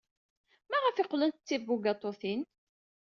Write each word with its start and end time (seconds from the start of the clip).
Maɣef 0.69 0.95
ay 0.97 1.07
qqlent 1.07 1.41
d 1.41 1.45
tibugaṭutin? 1.47 2.41